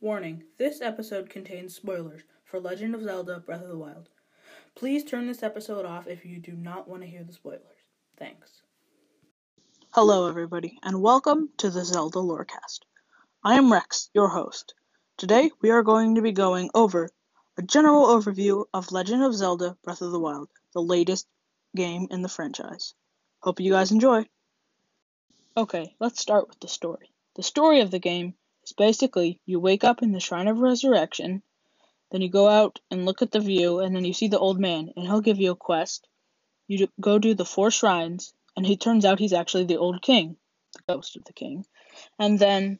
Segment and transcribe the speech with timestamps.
[0.00, 4.08] Warning this episode contains spoilers for Legend of Zelda Breath of the Wild.
[4.76, 7.82] Please turn this episode off if you do not want to hear the spoilers.
[8.16, 8.62] Thanks.
[9.90, 12.82] Hello, everybody, and welcome to the Zelda Lorecast.
[13.42, 14.72] I am Rex, your host.
[15.16, 17.10] Today, we are going to be going over
[17.56, 21.26] a general overview of Legend of Zelda Breath of the Wild, the latest
[21.74, 22.94] game in the franchise.
[23.40, 24.26] Hope you guys enjoy.
[25.56, 27.10] Okay, let's start with the story.
[27.34, 28.34] The story of the game
[28.68, 31.42] is basically you wake up in the Shrine of Resurrection,
[32.10, 34.58] then you go out and look at the view, and then you see the old
[34.58, 36.06] man, and he'll give you a quest.
[36.66, 40.36] You go do the four shrines, and he turns out he's actually the old king,
[40.74, 41.64] the ghost of the king.
[42.18, 42.78] And then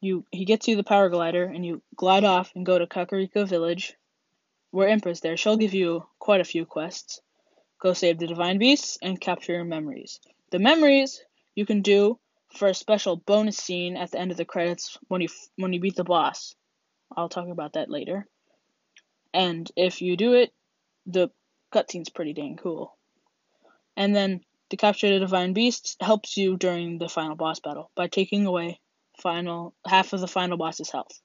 [0.00, 3.46] you he gets you the power glider, and you glide off and go to Kakariko
[3.46, 3.94] Village,
[4.70, 5.36] where Impa's there.
[5.36, 7.20] She'll give you quite a few quests.
[7.80, 10.20] Go save the divine beasts and capture your memories.
[10.50, 11.22] The memories
[11.54, 12.18] you can do
[12.54, 15.80] for a special bonus scene at the end of the credits when you when you
[15.80, 16.54] beat the boss.
[17.16, 18.26] I'll talk about that later.
[19.32, 20.52] And if you do it,
[21.06, 21.30] the
[21.72, 22.96] cutscene's pretty dang cool.
[23.96, 24.40] And then
[24.70, 28.80] the capture the divine beasts helps you during the final boss battle by taking away
[29.20, 31.20] final half of the final boss's health.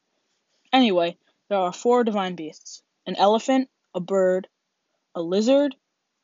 [0.71, 1.17] Anyway,
[1.49, 4.47] there are four divine beasts: an elephant, a bird,
[5.15, 5.75] a lizard,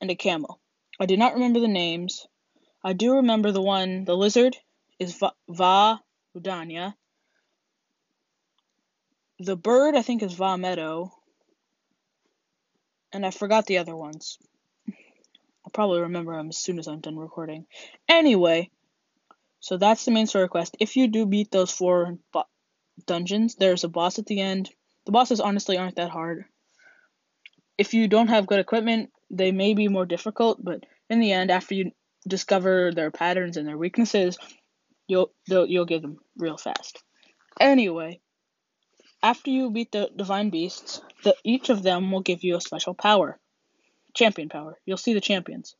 [0.01, 0.59] and a camel.
[0.99, 2.27] I do not remember the names.
[2.83, 4.57] I do remember the one, the lizard,
[4.99, 5.97] is Vah,
[6.35, 6.93] Rudania.
[9.39, 11.11] The bird, I think, is Vah Medoh.
[13.11, 14.37] And I forgot the other ones.
[14.87, 17.65] I'll probably remember them as soon as I'm done recording.
[18.07, 18.69] Anyway,
[19.59, 20.75] so that's the main story quest.
[20.79, 22.43] If you do beat those four bo-
[23.05, 24.69] dungeons, there's a boss at the end.
[25.05, 26.45] The bosses honestly aren't that hard.
[27.77, 31.49] If you don't have good equipment, they may be more difficult, but in the end,
[31.49, 31.91] after you
[32.27, 34.37] discover their patterns and their weaknesses,
[35.09, 37.03] you'll you'll get them real fast.
[37.59, 38.21] Anyway,
[39.21, 42.93] after you beat the divine beasts, the, each of them will give you a special
[42.93, 43.37] power,
[44.13, 44.79] champion power.
[44.85, 45.75] You'll see the champions.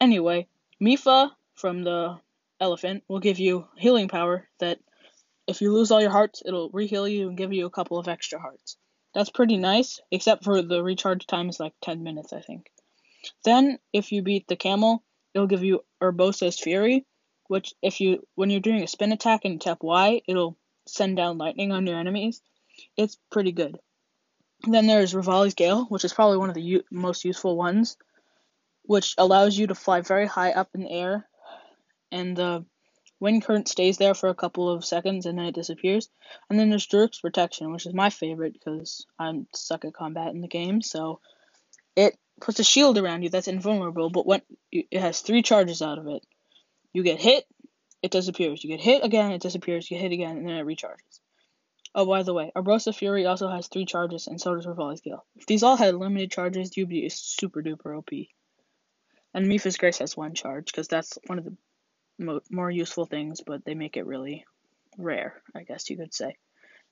[0.00, 0.46] Anyway,
[0.80, 2.20] Mipha from the
[2.60, 4.78] elephant will give you healing power that
[5.46, 8.08] if you lose all your hearts, it'll reheal you and give you a couple of
[8.08, 8.76] extra hearts.
[9.14, 12.70] That's pretty nice, except for the recharge time is like 10 minutes, I think.
[13.44, 15.02] Then, if you beat the camel,
[15.34, 17.06] it'll give you Urbosa's Fury,
[17.54, 20.56] which if you when you're doing a spin attack and tap Y, it'll
[20.88, 22.42] send down lightning on your enemies.
[22.96, 23.78] It's pretty good.
[24.64, 27.96] Then there's Revali's Gale, which is probably one of the u- most useful ones,
[28.82, 31.28] which allows you to fly very high up in the air,
[32.10, 32.64] and the
[33.20, 36.08] wind current stays there for a couple of seconds and then it disappears.
[36.50, 40.40] And then there's Daruk's Protection, which is my favorite because I'm stuck at combat in
[40.40, 41.20] the game, so
[41.94, 44.42] it puts a shield around you that's invulnerable, but when
[44.72, 46.26] it has three charges out of it.
[46.94, 47.44] You get hit,
[48.02, 48.64] it disappears.
[48.64, 49.90] You get hit again, it disappears.
[49.90, 51.20] You hit again, and then it recharges.
[51.94, 55.24] Oh, by the way, Urbosa Fury also has three charges, and so does Revali's Gale.
[55.36, 58.10] If these all had limited charges, you'd be super duper OP.
[59.32, 61.56] And Mipha's Grace has one charge, because that's one of the
[62.18, 64.44] mo- more useful things, but they make it really
[64.96, 66.36] rare, I guess you could say.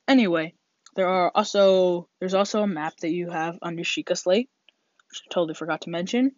[0.08, 0.54] Anyway,
[0.96, 4.50] there are also there's also a map that you have under Sheikah Slate,
[5.10, 6.32] which I totally forgot to mention,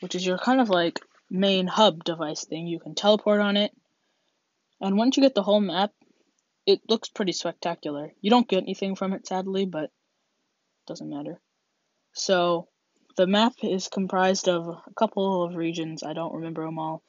[0.00, 2.66] which is your kind of like main hub device thing.
[2.66, 3.72] You can teleport on it.
[4.80, 5.92] And once you get the whole map,
[6.66, 8.12] it looks pretty spectacular.
[8.20, 9.90] You don't get anything from it, sadly, but it
[10.86, 11.40] doesn't matter.
[12.12, 12.68] So,
[13.16, 16.02] the map is comprised of a couple of regions.
[16.02, 17.02] I don't remember them all.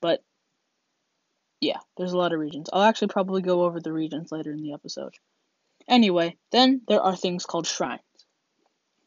[0.00, 0.22] But,
[1.60, 2.70] yeah, there's a lot of regions.
[2.72, 5.14] I'll actually probably go over the regions later in the episode.
[5.88, 8.00] Anyway, then there are things called shrines.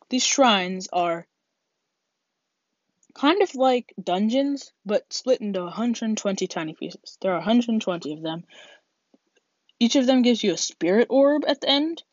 [0.09, 1.27] These shrines are
[3.15, 7.17] kind of like dungeons, but split into 120 tiny pieces.
[7.21, 8.43] There are 120 of them.
[9.79, 12.03] Each of them gives you a spirit orb at the end,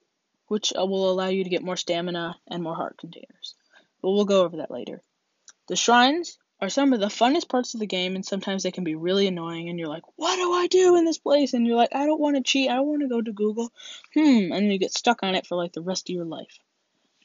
[0.47, 3.55] which uh, will allow you to get more stamina and more heart containers.
[4.01, 5.03] But we'll go over that later.
[5.69, 8.85] The shrines are some of the funnest parts of the game, and sometimes they can
[8.85, 11.55] be really annoying, and you're like, what do I do in this place?
[11.55, 13.73] And you're like, I don't want to cheat, I want to go to Google.
[14.15, 16.59] Hmm, and you get stuck on it for like the rest of your life.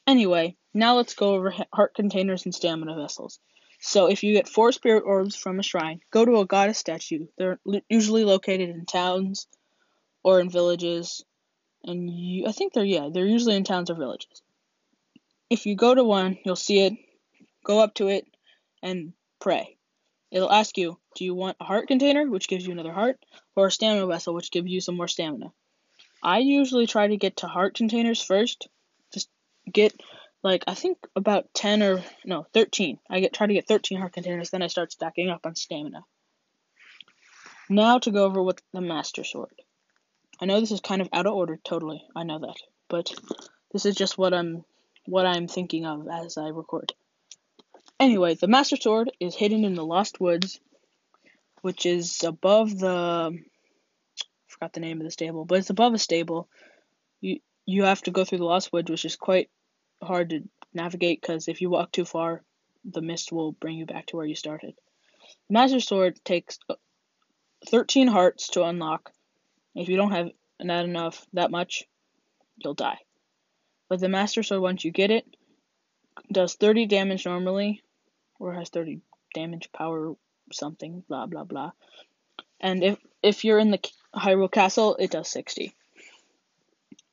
[0.08, 3.40] Anyway, now let's go over heart containers and stamina vessels.
[3.80, 7.28] So if you get four spirit orbs from a shrine, go to a goddess statue.
[7.38, 7.60] They're
[7.90, 9.48] usually located in towns
[10.24, 11.24] or in villages,
[11.84, 14.42] and you, I think they're yeah, they're usually in towns or villages.
[15.50, 16.94] If you go to one, you'll see it,
[17.64, 18.26] go up to it,
[18.82, 19.78] and pray.
[20.32, 23.24] It'll ask you, do you want a heart container, which gives you another heart,
[23.56, 25.54] or a stamina vessel, which gives you some more stamina?
[26.22, 28.68] I usually try to get to heart containers first.
[29.14, 29.30] Just
[29.72, 29.94] get
[30.44, 33.00] like I think about 10 or no, 13.
[33.10, 36.04] I get try to get 13 heart containers then I start stacking up on stamina.
[37.70, 39.54] Now to go over with the master sword.
[40.40, 42.04] I know this is kind of out of order, totally.
[42.16, 42.58] I know that.
[42.90, 43.12] But
[43.72, 44.64] this is just what I'm
[45.06, 46.94] what I'm thinking of as I record.
[48.00, 50.60] Anyway, the Master Sword is hidden in the Lost Woods,
[51.62, 55.98] which is above the I forgot the name of the stable, but it's above a
[55.98, 56.48] stable.
[57.22, 59.50] You you have to go through the Lost Woods, which is quite
[60.02, 62.44] hard to navigate because if you walk too far,
[62.86, 64.74] the mist will bring you back to where you started.
[65.50, 66.76] The Master Sword takes uh,
[67.70, 69.12] 13 hearts to unlock.
[69.76, 70.30] If you don't have
[70.62, 71.84] not enough, that much,
[72.58, 73.00] you'll die.
[73.90, 75.26] But the Master Sword, once you get it,
[76.32, 77.84] does 30 damage normally,
[78.40, 79.02] or has 30
[79.34, 80.14] damage power
[80.52, 81.72] something, blah blah blah.
[82.60, 83.80] And if if you're in the
[84.16, 85.74] Hyrule Castle, it does 60.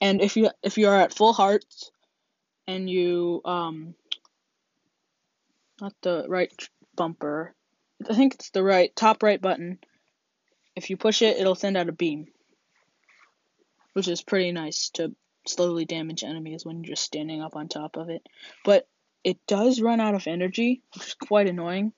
[0.00, 1.90] And if you if you are at full hearts
[2.66, 3.94] and you um
[5.80, 6.52] not the right
[6.94, 7.54] bumper,
[8.08, 9.78] I think it's the right top right button.
[10.76, 12.26] If you push it, it'll send out a beam,
[13.92, 15.14] which is pretty nice to
[15.46, 18.26] slowly damage enemies when you're just standing up on top of it.
[18.64, 18.88] But
[19.22, 21.92] it does run out of energy, which is quite annoying.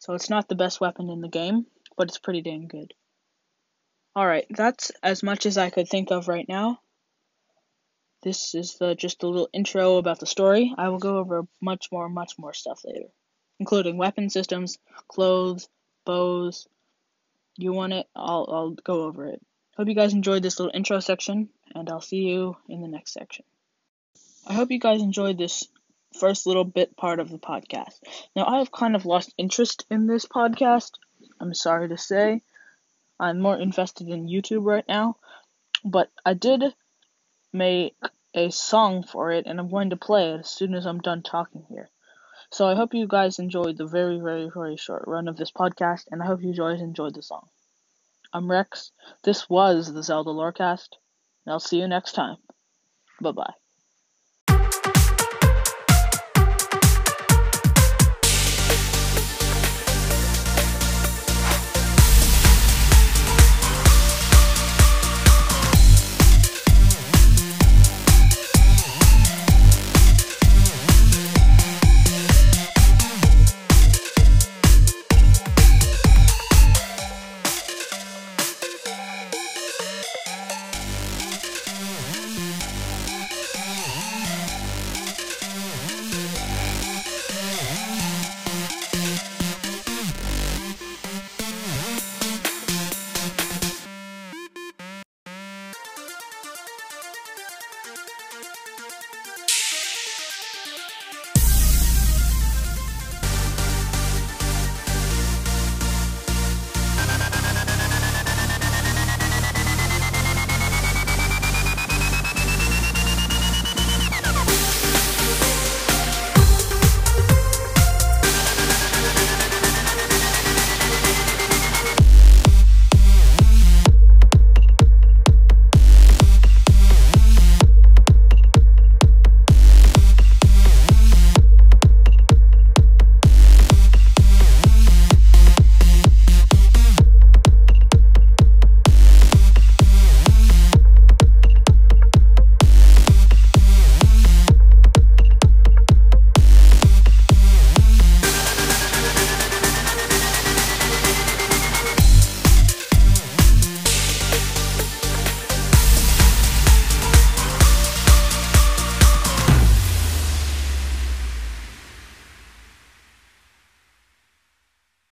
[0.00, 1.66] So it's not the best weapon in the game,
[1.96, 2.94] but it's pretty damn good.
[4.16, 6.80] Alright, that's as much as I could think of right now.
[8.22, 10.74] This is the, just a little intro about the story.
[10.76, 13.08] I will go over much more, much more stuff later,
[13.60, 15.68] including weapon systems, clothes,
[16.04, 16.66] bows.
[17.56, 18.06] You want it?
[18.16, 19.40] I'll, I'll go over it.
[19.76, 23.12] Hope you guys enjoyed this little intro section, and I'll see you in the next
[23.12, 23.44] section.
[24.46, 25.68] I hope you guys enjoyed this
[26.18, 28.00] first little bit part of the podcast.
[28.34, 30.92] Now, I have kind of lost interest in this podcast.
[31.38, 32.42] I'm sorry to say.
[33.20, 35.16] I'm more invested in YouTube right now.
[35.84, 36.62] But I did
[37.52, 37.96] make
[38.34, 41.22] a song for it, and I'm going to play it as soon as I'm done
[41.22, 41.88] talking here.
[42.50, 46.04] So I hope you guys enjoyed the very, very, very short run of this podcast,
[46.10, 47.48] and I hope you guys enjoyed the song.
[48.32, 48.92] I'm Rex.
[49.24, 50.96] This was the Zelda Lorecast,
[51.44, 52.36] and I'll see you next time.
[53.20, 53.54] Bye bye.